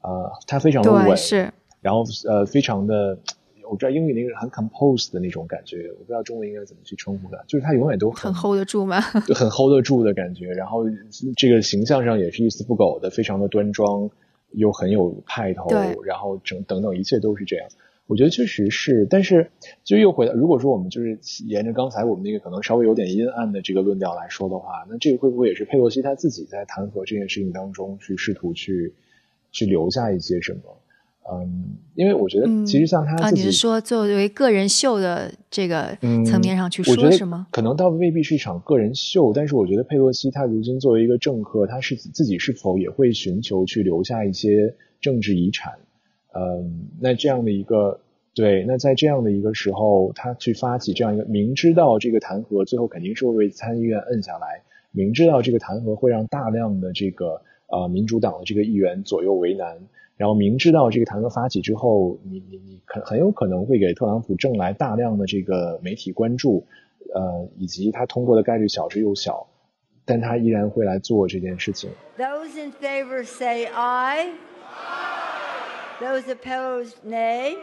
[0.03, 3.19] 呃，他非常的稳，是，然后呃，非常的，
[3.71, 9.01] 我知道英语那个很 composed 的那种感觉，我不知道中文应该怎么去称呼它，就是他永远都很 hold 得住吗？
[9.27, 10.85] 就很 hold 得住的感觉，然后
[11.37, 14.11] 这个形象上也是一丝不苟的，非常的端庄，
[14.53, 15.69] 又很有派头，
[16.05, 17.69] 然后整等等一切都是这样。
[18.09, 19.51] 我觉得确实是，但是
[19.83, 28.95] 就又回到，如果说我们就是沿着刚才我们那个可能稍微有点阴暗的这个论调来说的话，那这个会不会也是佩洛西他自己在弹劾这件事情当中去试图去
[29.51, 30.79] 去留下一些什么？
[31.33, 37.47] 嗯，因为我觉得其实像他自己，你是说作为个人秀的这个层面上去说，是吗？
[37.51, 45.73] 可能倒未必是一场个人秀，但是我觉得佩洛西他如今作为一个政客，他是自己是否也会寻求去留下一些政治遗产？
[46.33, 48.01] 嗯，那这样的一个
[48.35, 54.63] 对，那在这样的一个时候，他去发起这样一个明知道这个弹劾最后肯定是会被参议院摁下来，
[54.93, 59.79] 明知道这个弹劾会让大量的这个呃民主党的这个议员左右为难，
[60.17, 66.67] 然后明知道这个弹劾发起之后，你你你很很有可能会给特朗普挣来大量的这个媒体关注，
[67.15, 69.47] 呃，以及他通过的概率小之又小，
[70.05, 71.91] 但他依然会来做这件事情。
[72.17, 74.31] Those in favor say aye.
[76.01, 77.57] Those opposed, nay.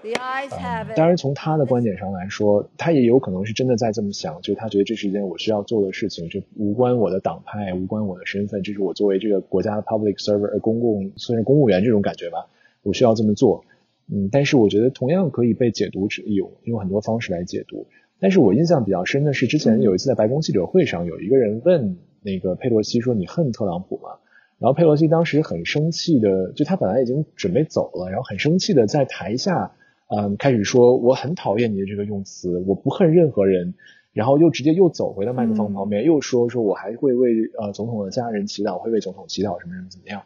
[0.00, 12.46] The eyes have 当然，从他的观点上来说，他也有可能是真的在这么想，就是他觉得这是一件我需要做的事情，这无关我的党派，无关我的身份，这是我作为这个国家的 public server，公共算是公务员这种感觉吧，
[12.82, 13.64] 我需要这么做。
[14.10, 17.86] 嗯，但是我觉得同样可以被解读有有很多方式来解读。
[18.20, 24.10] 但是我印象比较深的是，之前有一次在白宫记者会上，有一个人问那个佩洛西说：“你恨特朗普吗？”
[24.58, 29.72] 然后佩洛西当时很生气的，就他本来已经准备走了，然后很生气的在台下，
[30.08, 33.74] 嗯，开始说我很讨厌你的这个用词，我不恨任何人，
[34.12, 40.22] 然后又直接又走回到麦克风旁边，又说说我还会为呃总统的家人祈祷，会为总统祈祷什么什么怎么样。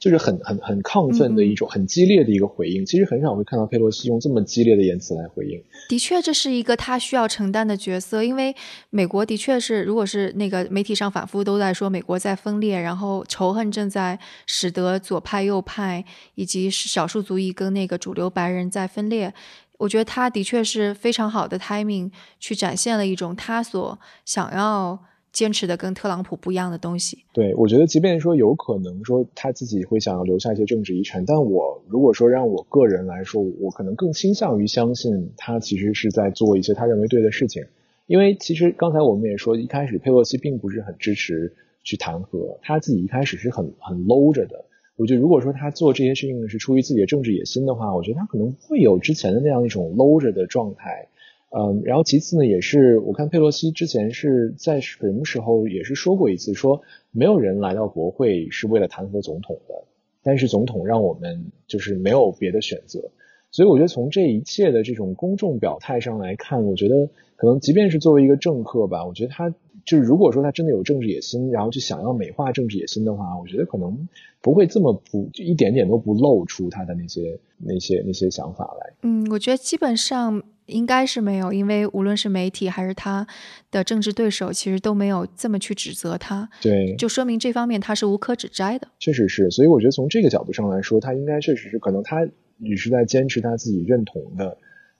[0.00, 5.62] 就是很很很亢奋的一种很激烈的一个回应，其实很少会看到佩洛西用这么激烈的言辞来回应。
[5.90, 8.56] 的确，这是一个他需要承担的角色，因为
[8.88, 16.02] 美国的确是，如果是那个媒体上反复都在说美国在分裂，然后仇恨正在使得左派、右派
[16.34, 19.34] 以及少数族裔跟那个主流白人在分裂，
[19.76, 24.98] 我觉得他的确是非常好的 timing 去展现了一种他所想要。
[25.32, 27.24] 坚持的跟特朗普不一样的东西。
[27.32, 37.64] 对，我觉得即便说有可能说他自己会想要留下一些政治遗产，但我如果说让我个人来说，我可能更倾向于相信他其实是在做一些他认为对的事情。
[38.06, 44.64] 因为其实刚才我们也说，一开始佩洛西并不是很支持去弹劾，他自己一开始是很很搂着的。
[44.96, 51.08] 我觉得如果说他做这些事情是出于自己的政治野心的话，我觉得他可能会有之前的那样一种搂着的状态。
[51.52, 59.84] 嗯，然后其次呢，也是我看佩洛西之前是在什么时候也是说过一次，说没有人来到国会是为了弹劾总统的，
[60.22, 63.10] 但是总统让我们就是没有别的选择，
[63.50, 69.52] 所以我觉得从这一切的这种公众表态上来看，我觉得可能即便是作为一个政客吧，我觉得他
[69.84, 74.08] 就是如果说他真的有政治野心，然后就想要美化政治野心的话，我觉得可能
[74.40, 78.92] 不会这么不就一点点都不露出他的那些那些那些想法来。
[79.02, 80.42] 嗯，我觉得基本上。
[80.66, 83.26] 应该是没有，因为无论是媒体还是他
[83.72, 86.48] 的政治对手，其实都没有这么去指责他。
[86.62, 88.86] 对，就说明这方面他是无可指摘的。
[89.00, 92.24] 确实是，所以我觉得从这个角度上来说，他应该确实是可能他
[92.58, 94.56] 也是在坚持他自己认同的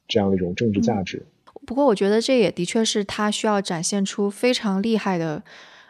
[0.08, 1.24] 这样的一种政治价值。
[1.70, 5.40] 不过，我觉得这也的确是他需要展现出非常厉害的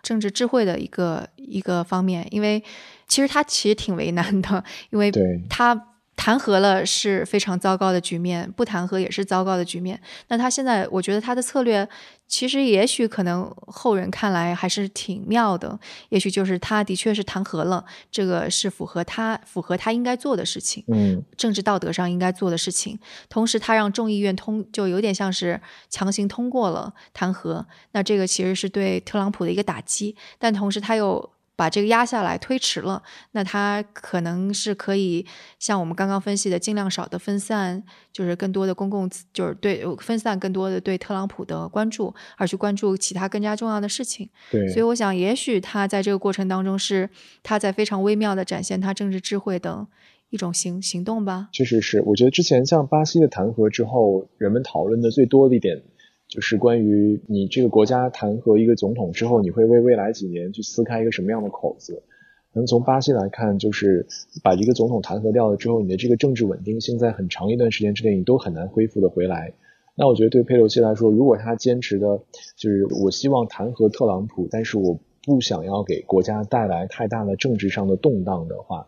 [0.03, 2.63] 政治智慧的一个一个方面，因为
[3.09, 5.11] 其实他其实挺为难的，因为
[5.49, 5.87] 他。
[6.23, 9.99] 弹劾了是非常糟糕的局面，不弹劾也是糟糕的局面。
[10.29, 11.89] 那他现在，我觉得他的策略
[12.29, 15.81] 其实也许可能后人看来还是挺妙的。
[16.11, 22.99] 也许就是他的确是弹劾了，这个是符合他符合他应该做的事情，嗯，政治道德上应该做的事情。
[23.31, 27.65] 同时，他让众议院通，就有点像是强行通过了弹劾。
[27.93, 31.31] 那这个其实是对特朗普的一个打击，但同时他又。
[31.61, 35.27] 把这个压下来，推迟了，那他可能是可以
[35.59, 44.31] 像我们刚刚分析的，尽量少的分散，就是更多的公共，就是对分散更多的对特朗普的关注，而去关注其他更加重要的事情。
[44.51, 47.11] 对，所以我想，也许他在这个过程当中是
[47.43, 49.87] 他在非常微妙的展现他政治智慧的
[50.31, 51.51] 一种行行动吧。
[51.53, 55.83] 确实是，我觉得之前像巴西的弹劾之后，人们讨论的最多的一点。
[56.31, 62.05] 就是关于你这个国家弹劾一个总统之后，你会为未来几年去撕开一个什么样的口子？
[62.53, 64.07] 能从巴西来看，就是
[64.43, 69.53] 把一个总统弹劾掉了之后，你的这个政治稳定性在很长一段时间之内你都很难恢复的回来。
[69.97, 72.21] 那我觉得对佩洛西来说，如果他坚持的
[72.57, 78.87] 就是我希望弹劾特朗普，但是我不想要给国家带来太大的政治上的动荡的话，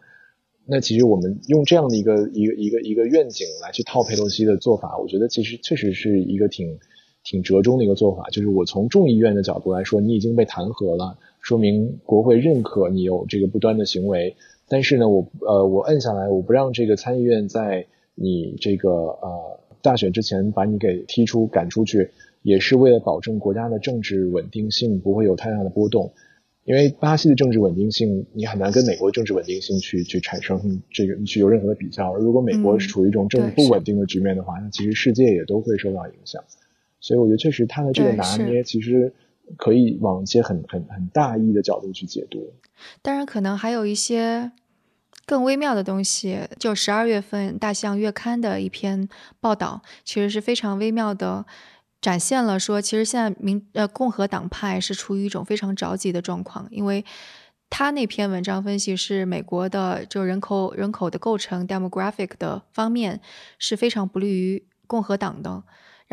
[0.65, 6.79] 那其实我们用这样的一个一个一个一个愿景来去套佩洛西的做法，我觉得其实确实是一个挺
[7.25, 8.29] 挺折中的一个做法。
[8.31, 14.37] 就是我从众议院的角度来说，你已经被弹劾了，说明国会认可你有这个不端的行为。
[14.69, 22.11] 但是呢，我呃我摁下来，我不让这个参议院在你这个呃大选之前把你给踢出赶出去，
[22.43, 26.13] 也是为了保证国家的政治稳定性不会有太大的波动。
[26.65, 32.15] 因为巴西的政治稳定性，你很难跟美国的政治稳定性去去产生这个去有任何的比较。
[32.15, 36.41] 如果美国是处于一种政治不稳定的局面的话，那其实世界也都会受到影响。
[37.03, 39.13] 所以我觉得确实他的这个拿捏，其实
[39.59, 42.55] 可以往一些很很很大意的角度去解读。
[43.03, 44.53] 当然，可能还有一些
[45.27, 46.39] 更微妙的东西。
[46.59, 49.09] 就十二月份《大象月刊》的一篇
[49.41, 51.45] 报道，其实是非常微妙的。
[52.01, 57.05] 展现了说，其实现在民呃共和党派是处于一种非常着急的状况，因为
[57.71, 63.21] 他那篇文章分析是美国的就人口人口的构成 demographic 的方面
[63.57, 65.63] 是非常不利于共和党的，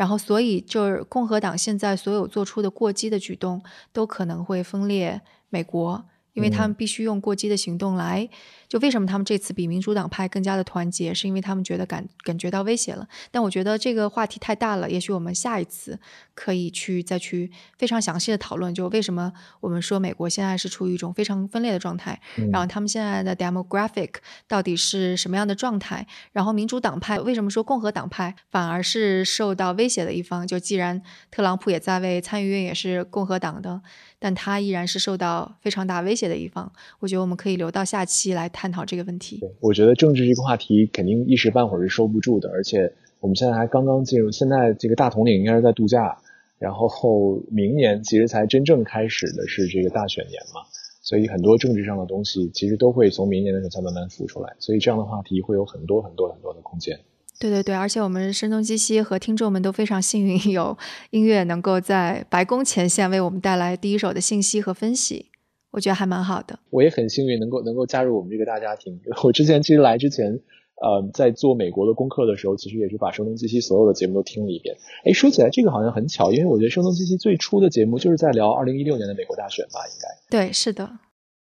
[0.00, 5.20] 然后所以就是共和党现在所有做出的过激的举动都可能会分裂
[5.50, 6.02] 美国。
[6.32, 8.28] 因为他们必须用过激的行动来，
[8.68, 13.06] 就为什么他们这次比民主党派更加的团结，是因为他们觉得感感觉到威胁了。
[13.30, 15.98] 但我觉得这个话题太大了，也许我们下一次
[16.34, 22.20] 可以去再去非常详细的讨论，就为什么我们说美国现在是处于一种非常分裂的状态，
[22.52, 24.14] 然后他们现在的 demographic
[24.46, 30.46] 到底是什么样的状态，然后民主党派为什么说共和党派反而是受到威胁的一方？
[30.46, 33.82] 就既然特朗普也在位，参议院也是共和党的。
[34.20, 36.70] 但他依然是受到非常大威胁的一方。
[37.00, 39.40] 我觉得我们可以留到下期来探讨这个问题。
[39.58, 46.16] 我觉得政治这个话题肯定一时半会儿是收不住的，而且我们现在还刚刚进入，现在这个大统领应该是在度假，
[46.58, 50.60] 然后明年其实才真正开始的是这个大选年嘛，
[51.02, 57.00] 所以很多政治上的东西其实都会从明年的时候才慢慢浮出来，所以这样的话题会有很多很多很多的空间。
[57.40, 60.76] 对对对，而且我们声东击西和听众们都非常幸运， 有
[61.08, 65.30] 音乐能够在白宫前线为我们带来第一手的信息和分析，
[65.70, 66.58] 我觉得还蛮好的。
[66.68, 69.00] 我也很幸运能够能够加入我们这个大家庭。
[69.24, 70.38] 我之前其实来之前，
[70.82, 74.76] 呃，在做美国的功课的时候，其实也是把声东击西所有的节目都听了一遍。
[75.06, 80.08] 哎，说起来这个好像很巧，因为我觉得声东击西最初的节目就是在聊二零一六年的美国大选吧，应该。
[80.28, 80.98] 对，是的。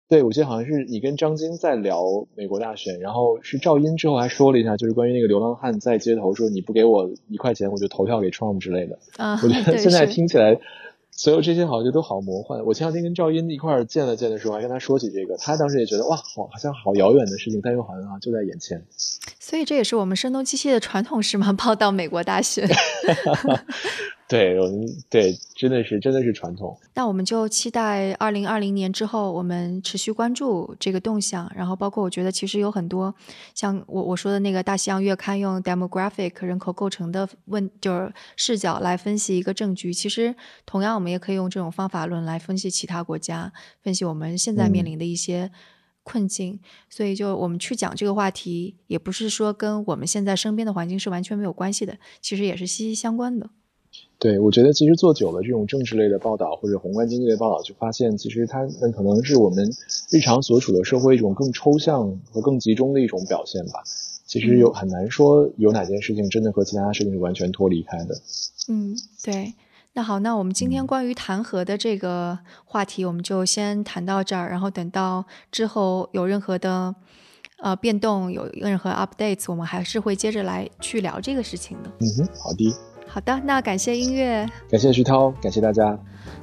[0.09, 2.03] 对，我记得好像是你跟张晶在聊
[2.35, 8.97] 美国大选，然后是赵英之后还说了一下，就是关于那个流浪汉在街头说你不给我一块钱，我就投票给 Trump 之类的。
[9.17, 10.59] 啊，我觉得现在听起来，
[11.11, 12.65] 所有这些好像都好魔幻。
[12.65, 18.83] 我前两天跟赵英一块儿见了见的时候，还跟他说起这个，他当时也觉得哇，好好像好遥远的事情，但又好像就在眼前。
[19.39, 21.53] 所以这也是我们声东击西的传统是吗？
[21.53, 22.67] 报道美国大选。
[24.29, 26.79] 对，我们对，真的是真的是传统。
[26.93, 31.51] 那我们就期待二零二零年之后，我们持续关注这个动向。
[31.55, 33.15] 然后，包括我觉得其实有很多
[33.55, 39.91] 像我我说的那个《大西洋月刊》用 demographic 人口构成的问就是视角来分析一个政局。
[39.91, 43.51] 其实，同样我们也可以用这种方法论来分析其他国家，
[43.81, 45.49] 分析我们现在面临的一些
[46.03, 46.59] 困境。
[46.87, 53.49] 所以，就我们去讲这个话题，也不是说跟我们现在身边的环境是完全没有关系的，其实也是息息相关的。
[54.19, 59.71] 对，我觉得其实做久了这种政治类的报道或者宏观经济类报道，就发现其实它们可能是我们
[60.11, 63.81] 日常所处的社会一种更抽象和更集中的一种表现吧。
[64.25, 68.15] 其实有很难说有哪件事情真的和其他事情是完全脱离开的。
[68.67, 69.53] 嗯，对。
[69.93, 76.93] 那好，那我们今天关于弹劾的这个话题，我们就先谈到这儿，然后等到之后有任何的
[77.57, 81.89] 呃变动，有任何 updates，我们还是会接着来去聊这个事情的。
[82.01, 82.71] 嗯哼，好的。
[83.11, 85.97] 好的，那感谢音乐，感谢徐涛，感谢大家。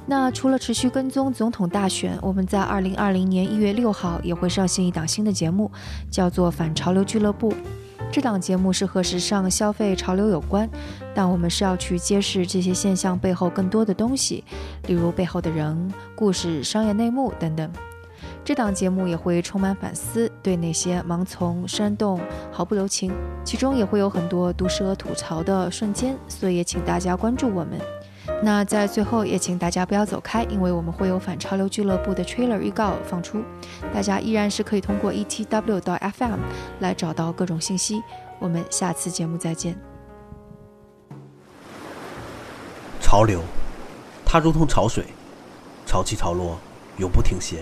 [0.05, 5.71] 那除了持续跟踪总统大选，我们在二零二零年一月六号也会上线一档新的节目，
[6.11, 7.51] 叫做《反潮流俱乐部》。
[8.11, 10.69] 这档节目是和时尚消费潮流有关，
[11.15, 14.43] 但我们是要去揭示这些现象背后更多的东西，
[14.87, 17.69] 例如背后的人、故事、商业内幕等等。
[18.47, 22.17] 这档节目也会充满反思，对那些盲从、煽动
[22.49, 23.11] 毫不留情，
[23.43, 27.77] 其中也会有很多毒舌吐槽的瞬间，所以也请大家关注我们。
[28.41, 33.43] 那在最后也请大家不要走开，因为我们会有反潮流俱乐部的 trailer 预告放出，
[33.93, 36.39] 大家依然是可以通过 etw 到 fm
[36.79, 38.01] 来找到各种信息。
[38.39, 39.77] 我们下次节目再见。
[43.01, 43.41] 潮流，
[44.25, 45.03] 它如同潮水，
[45.85, 46.57] 潮起潮落，
[46.95, 47.61] 永不停歇。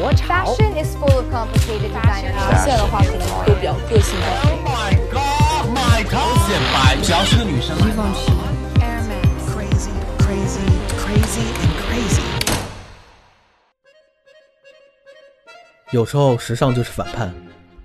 [0.00, 0.46] 国潮。
[0.46, 1.92] Fashion is full of complicated。
[2.22, 4.24] 现在的话可能都比较个性化。
[7.02, 8.32] 只要是个女生，放弃。
[9.50, 10.64] Crazy, crazy,
[10.96, 12.22] crazy and crazy。
[15.90, 17.34] 有时候时尚就是反叛，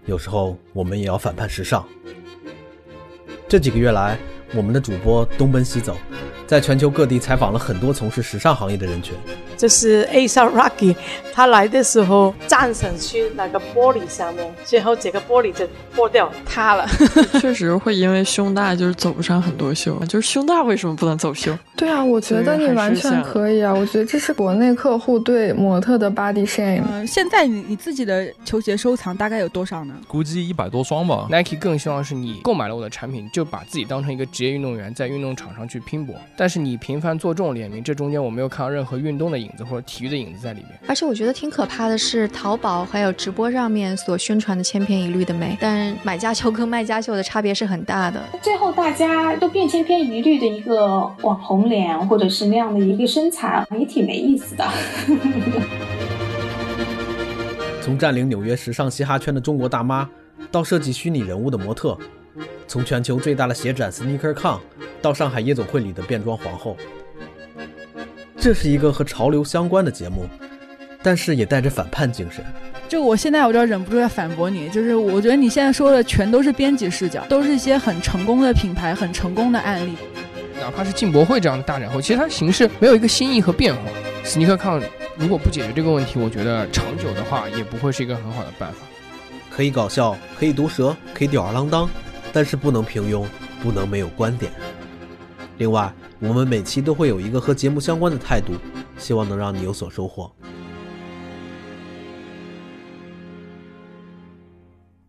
[0.06, 1.86] 有时候我们也要反叛时尚。
[3.50, 4.18] 这几个月来，
[4.54, 5.98] 我们的主播东奔西走。
[6.48, 9.16] 在全球各地采访了很多从事时尚行业的人群。
[9.58, 10.96] 就是 A 上 Rocky，
[11.34, 16.88] 他来的时候站上去那个玻璃上面，最后这个玻璃就破掉塌了。
[17.40, 21.58] 确实会因为胸大就是走不上很多秀，就是胸大为什么不能走秀？
[21.76, 23.74] 对啊，我觉得你完全可以啊。
[23.74, 26.84] 我觉得这是国内客户对模特的 body shame。
[26.92, 29.94] 嗯，现在你你自己的球鞋收藏大概有多少呢？
[30.08, 31.28] 估计一百多双吧。
[31.30, 36.16] Nike 更希望是你购买了我的产品，就把自己当成一个职业运动员，在运动场上去拼搏。
[36.38, 40.72] 但是你频繁做这种联名，这中间我没有看到任何运动的影子或者体育的影子在里面。
[40.88, 48.22] 而且我觉得挺可怕的是，淘宝还有直播上面所宣传的千篇一律的美，但买家秀跟卖家秀的差别是很大的。
[48.42, 54.68] 最后大家都变千篇一律的一个网红脸，或者是那样的一个身材，也挺没意思的。
[57.82, 60.10] 从占领纽约时尚嘻哈圈的中国大妈，
[60.52, 61.96] 到设计虚拟人物的模特。
[62.68, 64.60] 从全球最大的鞋展 SneakerCon
[65.02, 66.76] 到上海夜总会里的变装皇后，
[68.46, 70.30] 这是一个和潮流相关的节目，
[71.02, 72.46] 但是也带着反叛精神。
[72.88, 79.96] 就我现在我就忍不住要反驳你，就是我觉得你现在说的全都是编辑视角，都是一些很成功的品牌、很成功的案例。
[80.60, 83.82] 哪怕是进博会这样的大展会，其实它形式没有一个新意和变化。
[84.24, 84.84] SneakerCon
[85.18, 88.78] 如果不解决这个问题，我觉得长久的话也不会是一个很好的办法。
[89.50, 91.90] 可以搞笑，可以毒舌，可以吊儿郎当。
[92.32, 93.26] 但是不能平庸，
[93.64, 94.52] 不能没有观点。
[95.58, 98.54] 另外，我们每期都会有一个和节目相关的态度，
[98.98, 100.32] 希望能让你有所收获。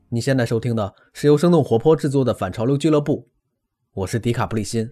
[0.08, 3.28] 你现在收听的是由生动活泼制作的反潮流俱乐部，
[3.92, 4.88] 我是迪卡布里辛。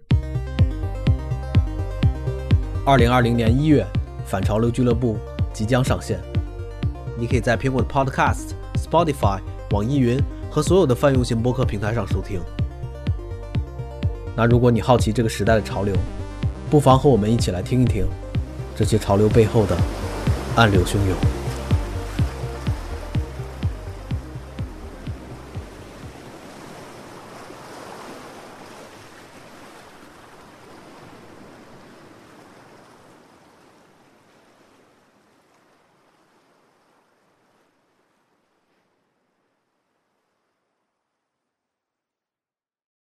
[2.85, 3.87] 二零二零年一月，
[4.27, 5.17] 反潮流俱乐部
[5.53, 6.21] 即将上线，
[7.19, 9.41] 你可以在苹果的 Podcast、Spotify、
[9.71, 10.19] 网易云。
[10.51, 12.41] 和所有的泛用型播客平台上收听。
[14.37, 15.95] 那如果你好奇这个时代的潮流，
[16.69, 18.05] 不妨和我们一起来听一听
[18.75, 19.77] 这些潮流背后的
[20.57, 21.44] 暗流汹涌。